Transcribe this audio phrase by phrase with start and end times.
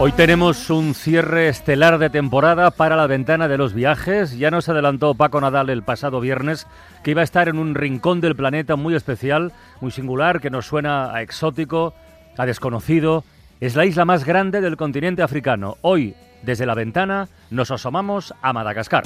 [0.00, 4.38] Hoy tenemos un cierre estelar de temporada para la ventana de los viajes.
[4.38, 6.68] Ya nos adelantó Paco Nadal el pasado viernes
[7.02, 10.66] que iba a estar en un rincón del planeta muy especial, muy singular, que nos
[10.66, 11.94] suena a exótico,
[12.36, 13.24] a desconocido.
[13.58, 15.78] Es la isla más grande del continente africano.
[15.80, 19.02] Hoy, desde la ventana, nos asomamos a Madagascar.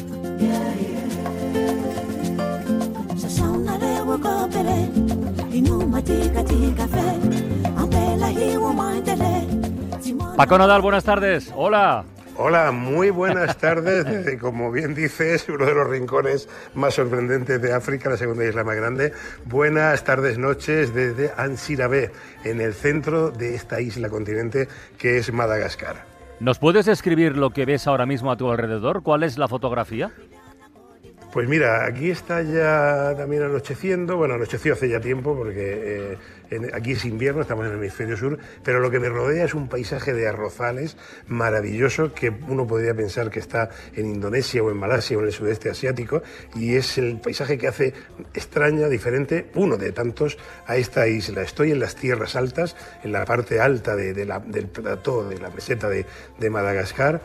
[10.37, 11.53] Paco Nadal, buenas tardes.
[11.55, 12.05] Hola.
[12.37, 14.05] Hola, muy buenas tardes.
[14.07, 18.65] Desde, como bien dices, uno de los rincones más sorprendentes de África, la segunda isla
[18.65, 19.13] más grande.
[19.45, 22.11] Buenas tardes, noches desde Ansirabé,
[22.45, 24.69] en el centro de esta isla continente
[24.99, 26.05] que es Madagascar.
[26.41, 29.03] ¿Nos puedes describir lo que ves ahora mismo a tu alrededor?
[29.03, 30.11] ¿Cuál es la fotografía?
[31.33, 36.19] Pues mira, aquí está ya también anocheciendo, bueno, anocheció hace ya tiempo porque eh,
[36.73, 39.69] aquí es invierno, estamos en el hemisferio sur, pero lo que me rodea es un
[39.69, 45.17] paisaje de arrozales maravilloso que uno podría pensar que está en Indonesia o en Malasia
[45.17, 46.23] o en el sudeste asiático
[46.55, 47.95] y es el paisaje que hace
[48.35, 51.43] extraña, diferente, uno de tantos a esta isla.
[51.43, 56.51] Estoy en las tierras altas, en la parte alta del plató, de la meseta de
[56.51, 57.21] Madagascar.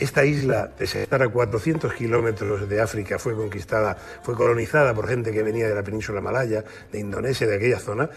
[0.00, 5.30] Esta isla, a estar a 400 kilómetros de África, fue conquistada, fue colonizada por gente
[5.30, 8.10] que venía de la península malaya, de Indonesia, de aquella zona.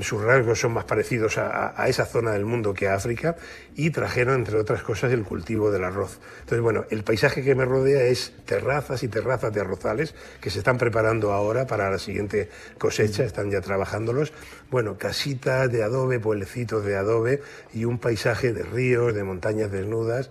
[0.00, 3.36] Sus rasgos son más parecidos a, a- a esa zona del mundo que a África
[3.76, 6.18] y trajeron, entre otras cosas, el cultivo del arroz.
[6.40, 10.58] Entonces, bueno, el paisaje que me rodea es terrazas y terrazas de arrozales que se
[10.60, 12.48] están preparando ahora para la siguiente
[12.78, 14.32] cosecha, están ya trabajándolos.
[14.70, 17.42] Bueno, casitas de adobe, pueblecitos de adobe
[17.74, 20.30] y un paisaje de ríos, de montañas desnudas.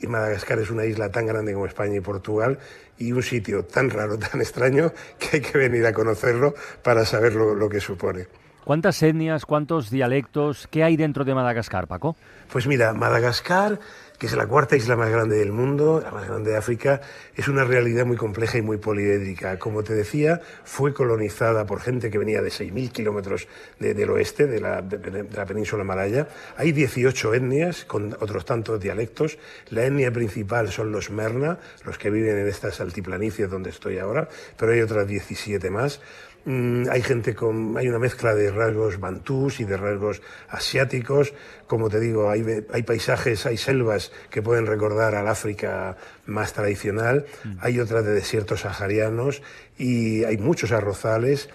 [0.00, 2.58] Y Madagascar es una isla tan grande como España y Portugal
[2.98, 7.34] y un sitio tan raro, tan extraño, que hay que venir a conocerlo para saber
[7.34, 8.26] lo, lo que supone.
[8.64, 12.14] ¿Cuántas etnias, cuántos dialectos, qué hay dentro de Madagascar, Paco?
[12.52, 13.80] Pues mira, Madagascar,
[14.20, 17.00] que es la cuarta isla más grande del mundo, la más grande de África,
[17.34, 19.58] es una realidad muy compleja y muy poliédrica.
[19.58, 23.48] Como te decía, fue colonizada por gente que venía de 6.000 kilómetros
[23.78, 26.28] de- del oeste, de la, de- de la península malaya.
[26.58, 29.38] Hay 18 etnias con otros tantos dialectos.
[29.70, 34.28] La etnia principal son los Merna, los que viven en estas altiplanicies donde estoy ahora,
[34.58, 36.02] pero hay otras 17 más.
[36.44, 41.34] Mm, hay gente con, hay una mezcla de rasgos bantús y de rasgos asiáticos.
[41.66, 45.96] Como te digo, hay, hay paisajes, hay selvas que pueden recordar al África
[46.26, 47.26] más tradicional.
[47.60, 49.42] Hay otras de desiertos saharianos
[49.76, 51.50] y hay muchos arrozales.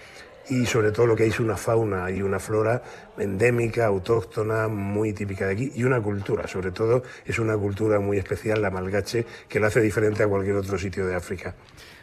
[0.48, 2.80] Y sobre todo lo que hay es una fauna y una flora
[3.18, 8.18] endémica, autóctona, muy típica de aquí, y una cultura, sobre todo es una cultura muy
[8.18, 11.56] especial, la malgache, que la hace diferente a cualquier otro sitio de África.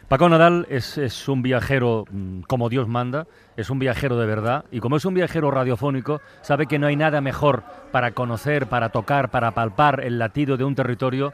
[0.08, 3.26] Paco Nadal es, es un viajero mm, como Dios manda,
[3.56, 6.96] es un viajero de verdad y como es un viajero radiofónico, sabe que no hay
[6.96, 11.32] nada mejor para conocer, para tocar, para palpar el latido de un territorio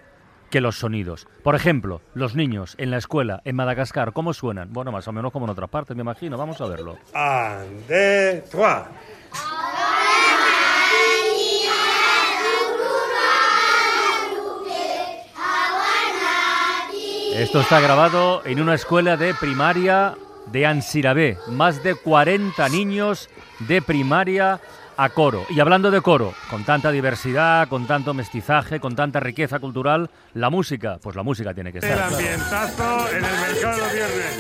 [0.51, 1.27] que los sonidos.
[1.43, 4.73] Por ejemplo, los niños en la escuela, en Madagascar, ¿cómo suenan?
[4.73, 6.37] Bueno, más o menos como en otras partes, me imagino.
[6.37, 6.99] Vamos a verlo.
[8.53, 9.20] Un,
[17.41, 20.15] Esto está grabado en una escuela de primaria
[20.53, 21.39] de Ansirabé.
[21.49, 23.31] Más de 40 niños
[23.61, 24.61] de primaria
[24.99, 25.47] a coro.
[25.49, 30.51] Y hablando de coro, con tanta diversidad, con tanto mestizaje, con tanta riqueza cultural, la
[30.51, 31.93] música, pues la música tiene que estar.
[31.93, 34.37] El ambientazo en el mercado viernes.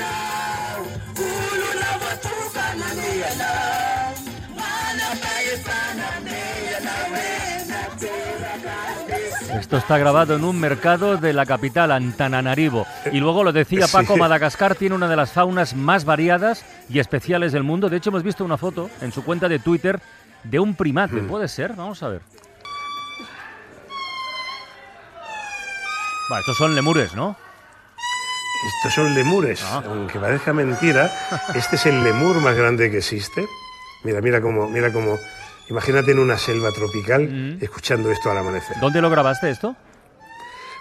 [9.61, 12.87] Esto está grabado en un mercado de la capital, Antananarivo.
[13.13, 13.93] Y luego lo decía Sí.
[13.93, 17.89] Paco, Madagascar tiene una de las faunas más variadas y especiales del mundo.
[17.89, 20.01] De hecho, hemos visto una foto en su cuenta de Twitter
[20.45, 21.17] de un primate.
[21.19, 21.75] ¿Puede ser?
[21.75, 22.23] Vamos a ver.
[26.33, 27.37] Va, estos son lemures, ¿no?
[28.79, 29.83] Estos son lemures, Ah.
[29.87, 31.11] aunque parezca mentira,
[31.55, 33.47] este es el lemur más grande que existe.
[34.05, 35.17] Mira, mira cómo, mira cómo.
[35.71, 38.77] Imagínate en una selva tropical escuchando esto al amanecer.
[38.81, 39.77] ¿Dónde lo grabaste esto?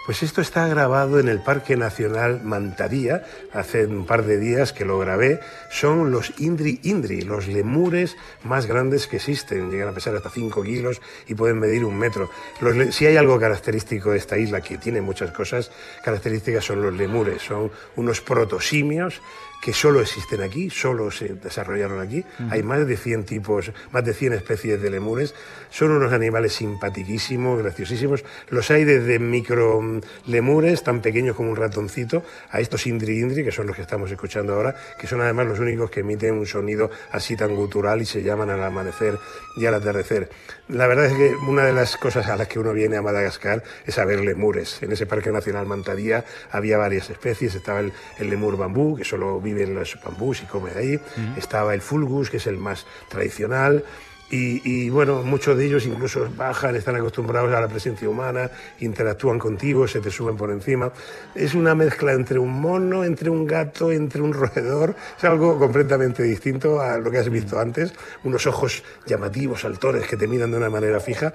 [0.06, 3.22] Pues esto está grabado en el Parque Nacional Mantadía,
[3.52, 5.38] hace un par de días que lo grabé.
[5.70, 9.70] Son los Indri Indri, los lemures más grandes que existen.
[9.70, 12.28] Llegan a pesar hasta 5 kilos y pueden medir un metro.
[12.60, 15.70] Los si hay algo característico de esta isla, que tiene muchas cosas
[16.02, 17.42] características, son los lemures.
[17.42, 19.20] Son unos protosimios
[19.60, 22.24] que solo existen aquí, solo se desarrollaron aquí.
[22.50, 25.34] Hay más de 100 tipos, más de 100 especies de lemures.
[25.70, 28.24] Son unos animales simpatiquísimos, graciosísimos.
[28.48, 33.44] Los hay desde micro mm, lemures, tan pequeños como un ratoncito, a estos indri indri,
[33.44, 36.46] que son los que estamos escuchando ahora, que son además los únicos que emiten un
[36.46, 39.18] sonido así tan gutural y se llaman al amanecer
[39.56, 40.30] y al atardecer.
[40.68, 43.62] La verdad es que una de las cosas a las que uno viene a Madagascar
[43.84, 44.82] es a ver lemures.
[44.82, 47.54] En ese Parque Nacional Mantadía había varias especies.
[47.54, 51.00] Estaba el, el lemur bambú, que solo vive en los bambús y come de ahí.
[51.36, 53.84] Estaba el fulgus, que es el más tradicional.
[54.30, 58.48] Y, y, bueno, muchos de ellos incluso bajan, están acostumbrados a la presencia humana,
[58.78, 60.92] interactúan contigo, se te suben por encima.
[61.34, 64.94] Es una mezcla entre un mono, entre un gato, entre un roedor.
[65.18, 67.92] Es algo completamente distinto a lo que has visto antes.
[68.22, 71.34] Unos ojos llamativos, saltores, que te miran de una manera fija.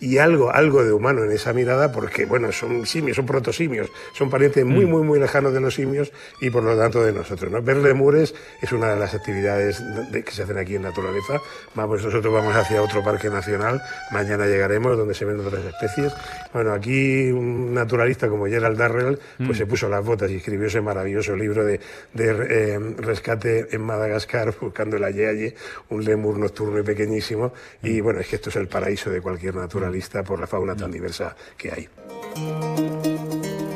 [0.00, 4.30] Y algo, algo de humano en esa mirada, porque bueno, son simios, son protosimios, son
[4.30, 6.10] parientes muy, muy, muy lejanos de los simios
[6.40, 7.52] y por lo tanto de nosotros.
[7.52, 7.62] ¿no?
[7.62, 9.80] Ver lemures es una de las actividades
[10.10, 11.40] de- que se hacen aquí en naturaleza.
[11.76, 16.12] Vamos, nosotros vamos hacia otro parque nacional, mañana llegaremos donde se ven otras especies.
[16.52, 20.80] Bueno, aquí un naturalista como Gerald Darrell pues se puso las botas y escribió ese
[20.80, 21.80] maravilloso libro de,
[22.14, 25.54] de, eh, rescate en Madagascar buscando el ayeaye,
[25.90, 27.52] un lemur nocturno y pequeñísimo.
[27.82, 30.90] Y bueno, es que esto es el paraíso de cualquier naturalista por la fauna tan
[30.90, 33.71] diversa que hay.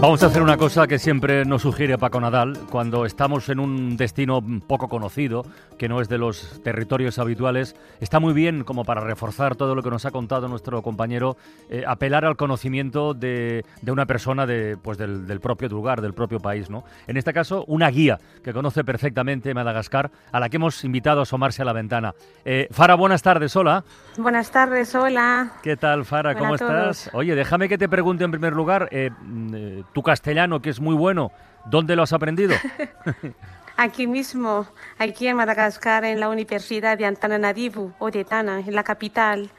[0.00, 3.98] Vamos a hacer una cosa que siempre nos sugiere Paco Nadal cuando estamos en un
[3.98, 5.44] destino poco conocido,
[5.76, 7.76] que no es de los territorios habituales.
[8.00, 11.36] Está muy bien, como para reforzar todo lo que nos ha contado nuestro compañero,
[11.68, 16.14] eh, apelar al conocimiento de, de una persona de, pues del, del propio lugar, del
[16.14, 16.70] propio país.
[16.70, 16.82] ¿no?
[17.06, 21.22] En este caso, una guía que conoce perfectamente Madagascar, a la que hemos invitado a
[21.24, 22.14] asomarse a la ventana.
[22.46, 23.84] Eh, Fara, buenas tardes, hola.
[24.16, 25.52] Buenas tardes, hola.
[25.62, 26.34] ¿Qué tal, Fara?
[26.34, 27.10] ¿Cómo estás?
[27.12, 30.80] Oye, déjame que te pregunte en primer lugar, eh, mm, eh, tu castellano, que es
[30.80, 31.30] muy bueno,
[31.66, 32.54] ¿dónde lo has aprendido?
[33.76, 34.66] Aquí mismo,
[34.98, 39.50] aquí en Madagascar, en la Universidad de Antananarivo, o de Tana, en la capital.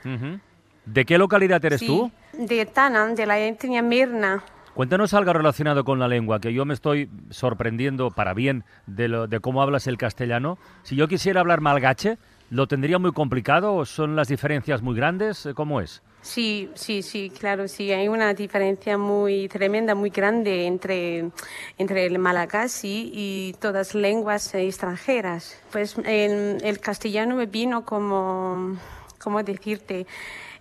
[0.86, 2.12] ¿De qué localidad eres Sí, tú?
[2.34, 4.44] De Tana, de la etnia Mirna.
[4.76, 9.28] Cuéntanos algo relacionado con la lengua, que yo me estoy sorprendiendo para bien de, lo-
[9.28, 10.60] de cómo hablas el castellano.
[10.84, 12.20] Si yo quisiera hablar malgache,
[12.52, 15.50] ¿lo tendría muy complicado son las diferencias muy grandes?
[15.56, 16.04] ¿Cómo es?
[16.22, 17.92] Sí, sí, sí, claro, sí.
[17.92, 21.32] Hay una diferencia muy tremenda, muy grande entre,
[21.80, 25.58] entre el malagasy y todas lenguas extranjeras.
[25.72, 28.78] Pues el, el castellano me vino como,
[29.20, 30.06] ¿cómo decirte?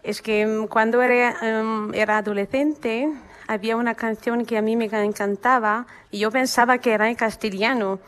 [0.03, 3.13] Es que mm, cuando era, em, era adolescente
[3.47, 7.99] había una canción que a mí me encantaba y yo pensaba que era en castellano.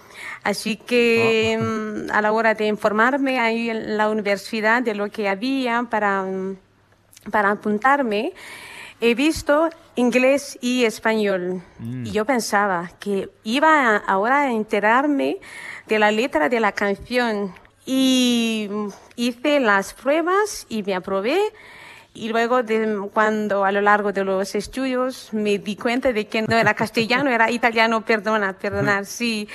[0.43, 5.29] Así que mm, a la hora de informarme ahí en la universidad de lo que
[5.29, 6.22] había para...
[6.22, 6.56] mm,
[7.31, 8.32] para apuntarme,
[9.00, 11.62] he visto inglés y español.
[12.05, 15.38] Y yo pensaba que iba a- ahora a enterarme
[15.86, 17.52] de la letra de la canción.
[17.84, 21.38] Y mm, hice las pruebas y me aprobé.
[22.14, 26.43] Y luego, de, cuando a lo largo de los estudios me di cuenta de que
[26.43, 29.48] no era castellano, era italiano, perdona, perdonar, sí.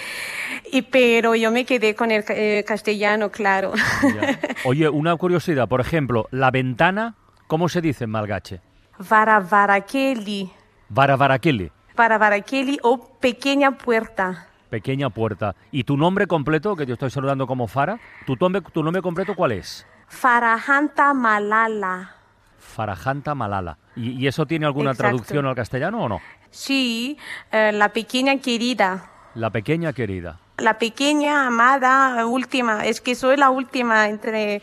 [0.72, 3.74] Y, pero yo me quedé con el eh, castellano, claro.
[4.16, 4.40] Ya.
[4.66, 7.14] Oye, una curiosidad, por ejemplo, la ventana,
[7.48, 8.62] ¿cómo se dice en malgache?
[9.00, 10.52] Varavarakeli.
[10.90, 14.48] Varavarakili, Varavarakeli o pequeña puerta.
[14.70, 15.56] pequeña puerta.
[15.72, 18.00] ¿Y tu nombre completo, que te estoy saludando como Fara?
[18.26, 19.86] ¿Tu nombre, tu nombre completo cuál es?
[20.08, 22.12] Farahanta Malala.
[22.60, 23.78] Farajanta Malala.
[23.96, 25.10] ¿Y, y eso tiene alguna Exacto.
[25.10, 26.20] traducción al castellano o no?
[26.50, 27.18] Sí,
[27.52, 29.10] eh, la pequeña querida.
[29.36, 30.40] La pequeña querida.
[30.58, 32.86] La pequeña amada última.
[32.86, 34.62] Es que soy la última entre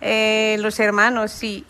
[0.00, 1.64] eh, los hermanos, sí.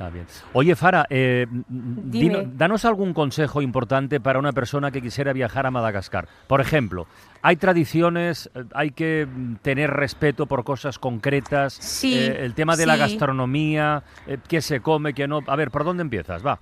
[0.00, 0.26] Está bien.
[0.54, 5.70] Oye, Fara, eh, dino- danos algún consejo importante para una persona que quisiera viajar a
[5.70, 6.26] Madagascar.
[6.46, 7.06] Por ejemplo,
[7.42, 12.76] hay tradiciones, eh, hay que mm, tener respeto por cosas concretas, Sí, eh, el tema
[12.76, 15.40] de la gastronomía, eh, qué se come, qué no.
[15.46, 16.46] A ver, ¿por dónde empiezas?
[16.46, 16.58] Va.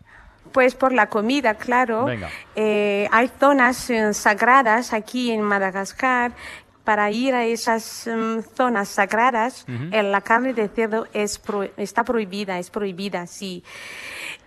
[0.50, 2.06] Pues por la comida, claro.
[2.06, 2.30] Venga.
[2.56, 6.32] Eh, hay zonas eh, sagradas aquí en Madagascar.
[6.88, 12.02] Para ir a esas mm, zonas sagradas, eh, la carne de cerdo es pro- está
[12.02, 13.62] prohibida, es prohibida, sí.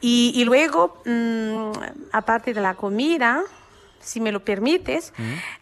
[0.01, 1.71] Y, y luego, mm,
[2.11, 3.41] aparte de la comida,
[3.99, 5.13] si me lo permites,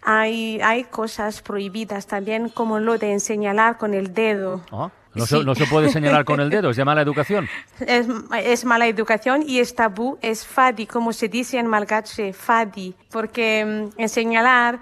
[0.01, 4.61] hay, hay cosas prohibidas también, como lo de señalar con el dedo.
[4.71, 5.39] Ah, No, Sí.
[5.39, 7.49] se, no se puede señalar con el dedo, es de mala educación.
[7.81, 8.07] Es,
[8.43, 13.65] es mala educación y es tabú, es fadi, como se dice en malgache, fadi, porque
[13.65, 14.79] mm, en señalar,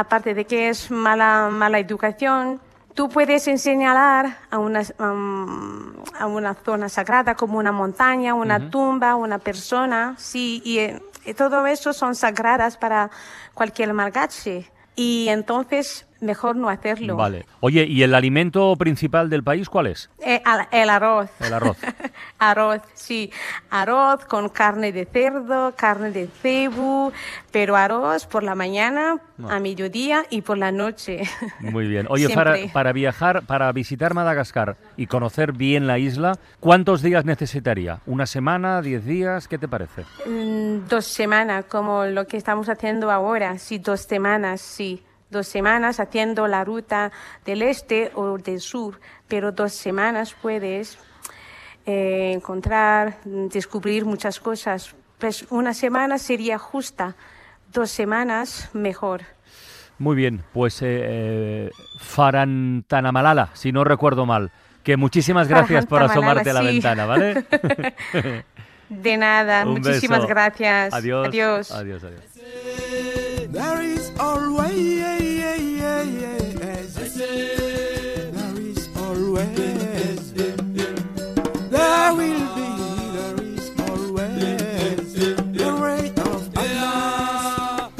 [0.00, 2.60] aparte de que es mala, mala educación,
[2.94, 9.14] tú puedes señalar a una, um, a una zona sagrada como una montaña, una tumba,
[9.14, 13.10] una persona, sí, y, eh, y todo eso son sagradas para
[13.54, 14.70] cualquier malgache.
[14.96, 17.16] Y entonces, mejor no hacerlo.
[17.16, 17.46] Vale.
[17.60, 20.10] Oye, ¿y el alimento principal del país cuál es?
[20.24, 21.30] Eh, al- el arroz.
[21.40, 21.76] El arroz.
[22.38, 23.30] arroz, sí.
[23.70, 27.12] Arroz con carne de cerdo, carne de cebu,
[27.50, 31.22] pero arroz por la mañana, a mediodía y por la noche.
[31.60, 32.06] Muy bien.
[32.10, 38.00] Oye, para, para viajar, para visitar Madagascar y conocer bien la isla, ¿cuántos días necesitaría?
[38.06, 38.82] ¿Una semana?
[38.82, 39.48] ¿Diez días?
[39.48, 40.04] ¿Qué te parece?
[40.26, 43.58] Mm, dos semanas, como lo que estamos haciendo ahora.
[43.58, 45.02] Sí, dos semanas, sí.
[45.30, 47.12] Dos semanas haciendo la ruta
[47.44, 50.98] del este o del sur, pero dos semanas puedes
[51.86, 54.94] eh, encontrar, descubrir muchas cosas.
[55.18, 57.14] Pues una semana sería justa,
[57.72, 59.22] dos semanas mejor.
[59.98, 61.70] Muy bien, pues eh, eh,
[62.00, 64.50] Farantanamalala, si no recuerdo mal.
[64.82, 67.44] Que muchísimas gracias por asomarte a la ventana, ¿vale?
[68.88, 70.28] De nada, Un muchísimas beso.
[70.28, 70.92] gracias.
[70.92, 71.28] Adiós.
[71.28, 71.70] Adiós.
[71.70, 72.29] Adiós, adiós.
[73.52, 75.18] There is always, there
[78.56, 80.32] is always,
[81.70, 82.68] there will be,
[83.10, 85.14] there is always
[85.50, 87.90] the rain of Allah.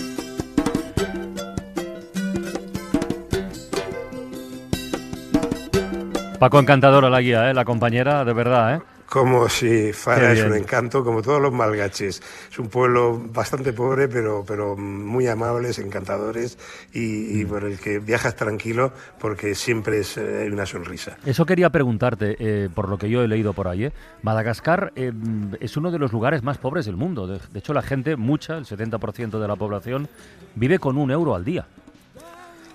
[6.38, 7.54] Paco encantadora la guía, ¿eh?
[7.54, 8.76] la compañera, de verdad.
[8.76, 8.80] ¿eh?
[9.10, 12.22] Como si Fara es un encanto, como todos los malgaches.
[12.48, 16.56] Es un pueblo bastante pobre, pero, pero muy amables, encantadores
[16.92, 21.16] y, y por el que viajas tranquilo porque siempre es, eh, una sonrisa.
[21.26, 23.86] Eso quería preguntarte, eh, por lo que yo he leído por ahí.
[23.86, 23.92] ¿eh?
[24.22, 27.26] Madagascar es uno de los lugares más pobres del mundo.
[27.26, 30.08] De, de hecho, la gente, mucha, el 70% de la población,
[30.54, 31.66] vive con un euro al día.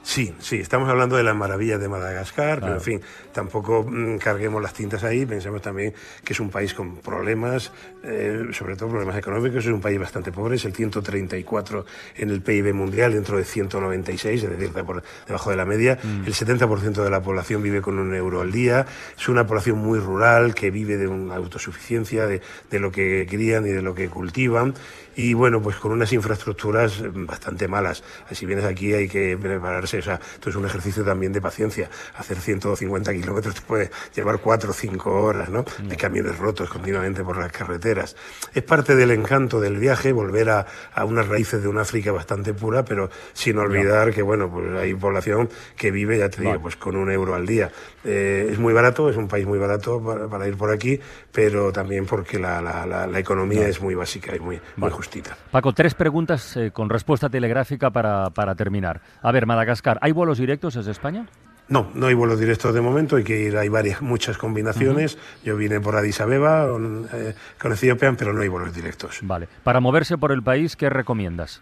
[0.05, 3.01] Sí, sí, estamos hablando de las maravillas de Madagascar, pero en fin,
[3.33, 7.71] tampoco mm, carguemos las tintas ahí, pensemos también que es un país con problemas,
[8.03, 11.85] eh, sobre todo problemas económicos, es un país bastante pobre, es el 134
[12.17, 16.33] en el PIB mundial dentro de 196, es decir, por debajo de la media, el
[16.33, 18.85] 70% de la población vive con un euro al día,
[19.17, 23.65] es una población muy rural que vive de una autosuficiencia, de, de lo que crían
[23.65, 24.75] y de lo que cultivan,
[25.15, 28.03] y bueno, pues con unas infraestructuras eh, bastante malas.
[28.31, 31.89] Si vienes aquí hay que prepararse, o sea, esto es un ejercicio también de paciencia.
[32.17, 35.63] Hacer 150 kilómetros te puede llevar 4 o 5 horas, ¿no?
[35.89, 38.15] Hay camiones rotos continuamente por las carreteras.
[38.53, 42.53] Es parte del encanto del viaje, volver a, a unas raíces de un África bastante
[42.53, 46.61] pura, pero sin olvidar que, bueno, pues hay población que vive, ya te digo, Vale.
[46.61, 47.71] pues con un euro al día.
[48.03, 50.99] Eh, es muy barato, es un país muy barato para, para ir por aquí,
[51.31, 55.35] pero también porque la, la- la- la economía es muy básica y muy, muy justita.
[55.51, 59.01] Paco, tres preguntas eh, con respuesta telegráfica para, para terminar.
[59.21, 61.25] A ver, Madagascar, ¿hay vuelos directos desde España?
[61.67, 65.17] No, no hay vuelos directos de momento, hay que ir, hay varias, muchas combinaciones.
[65.43, 69.19] Yo vine por Addis Abeba con, eh, con Ethiopian, pero no hay vuelos directos.
[69.23, 69.47] Vale.
[69.63, 71.61] Para moverse por el país, ¿qué recomiendas?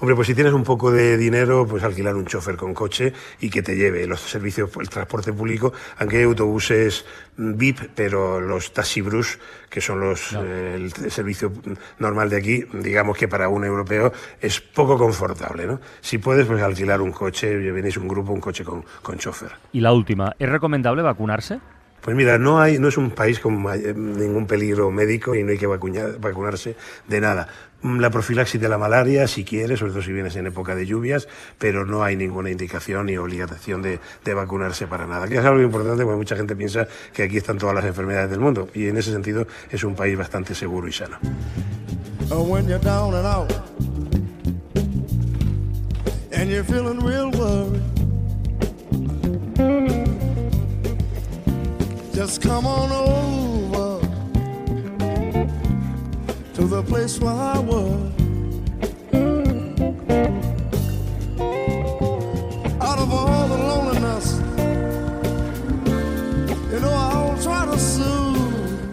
[0.00, 3.50] Hombre, pues si tienes un poco de dinero, pues alquilar un chofer con coche y
[3.50, 7.04] que te lleve los servicios, el transporte público, aunque hay autobuses
[7.36, 9.38] VIP, pero los taxi bus,
[9.70, 11.52] que son los eh, el servicio
[11.98, 15.80] normal de aquí, digamos que para un europeo es poco confortable, ¿no?
[16.00, 19.52] Si puedes, pues alquilar un coche, venís un grupo, un coche con, con chofer.
[19.72, 21.60] Y la última, ¿es recomendable vacunarse?
[22.02, 25.58] Pues mira, no hay, no es un país con ningún peligro médico y no hay
[25.58, 26.74] que vacuñar- vacunarse
[27.06, 27.46] de nada.
[27.82, 31.28] La profilaxis de la malaria, si quieres, sobre todo si vienes en época de lluvias,
[31.58, 33.98] pero no hay ninguna indicación ni obligación de,
[34.34, 35.26] vacunarse para nada.
[35.26, 38.40] Que es algo importante porque mucha gente piensa que aquí están todas las enfermedades del
[38.40, 41.18] mundo y en ese sentido es un país bastante seguro y sano.
[52.22, 53.41] Just come on over
[56.72, 58.31] the place where I was.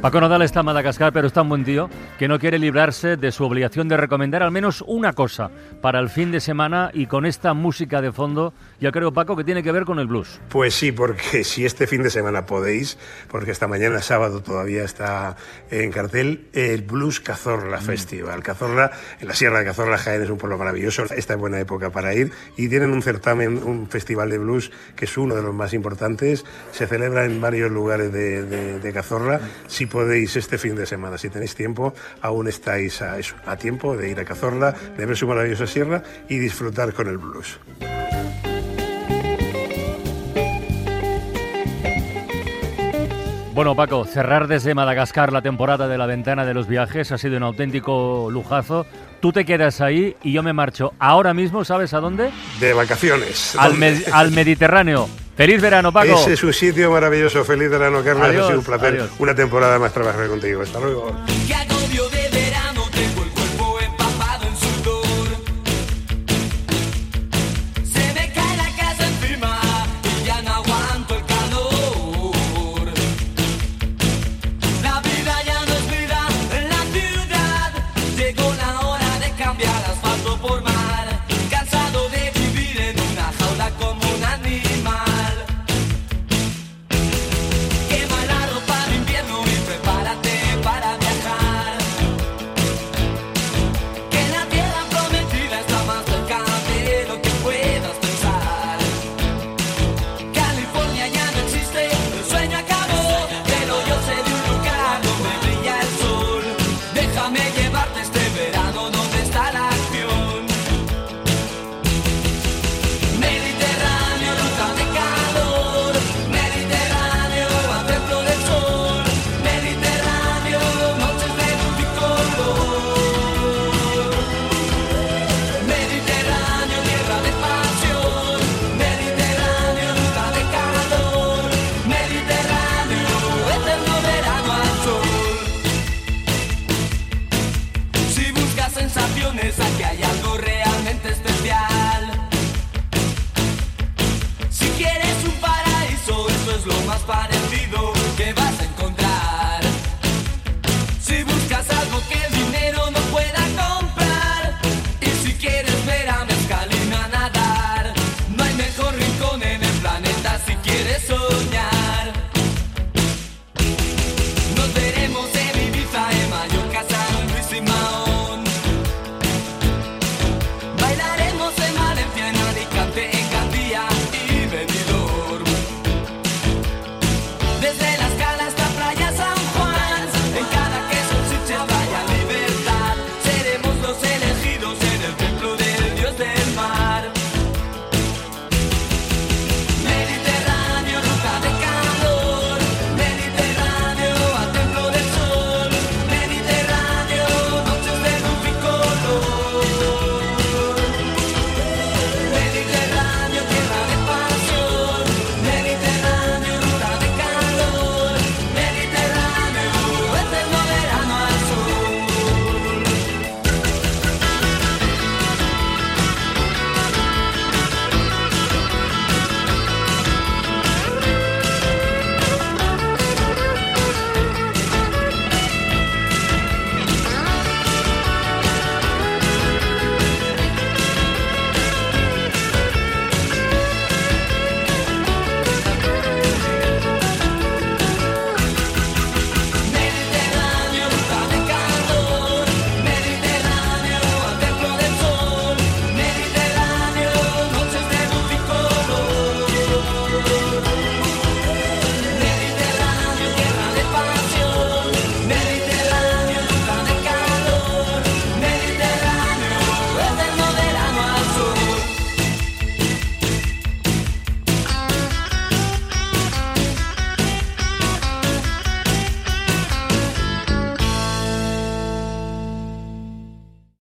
[0.01, 3.33] Paco Nadal está en Madagascar, pero es tan buen tío que no quiere librarse de
[3.33, 5.51] su obligación de recomendar al menos una cosa
[5.81, 9.43] para el fin de semana y con esta música de fondo, yo creo, Paco, que
[9.43, 10.39] tiene que ver con el blues.
[10.47, 12.97] Pues sí, porque si este fin de semana podéis,
[13.29, 15.35] porque esta mañana sábado todavía está
[15.69, 18.41] en cartel el Blues Cazorla Festival.
[18.41, 21.89] Cazorla, en la Sierra de Cazorla, Jaén es un pueblo maravilloso, esta es buena época
[21.89, 25.53] para ir y tienen un certamen, un festival de blues que es uno de los
[25.53, 29.41] más importantes, se celebra en varios lugares de, de- de Cazorla.
[29.67, 33.97] Si podéis este fin de semana, si tenéis tiempo, aún estáis a, eso, a tiempo
[33.97, 37.59] de ir a Cazorla, de ver su maravillosa sierra y disfrutar con el blues.
[43.59, 47.35] Bueno, Paco, cerrar desde Madagascar la temporada de la ventana de los viajes ha sido
[47.35, 48.85] un auténtico lujazo.
[49.19, 52.29] Tú te quedas ahí y yo me marcho ahora mismo, ¿sabes a dónde?
[52.61, 53.57] De vacaciones.
[53.57, 53.97] Al, ¿Dónde?
[53.97, 55.09] Med- al Mediterráneo.
[55.35, 56.07] ¡Feliz verano, Paco!
[56.07, 57.43] Ese es un sitio maravilloso.
[57.43, 58.27] Feliz verano, Carlos.
[58.29, 58.93] Adiós, ha sido un placer.
[58.93, 59.09] adiós.
[59.19, 60.61] Una temporada más trabajar contigo.
[60.61, 61.13] Hasta luego.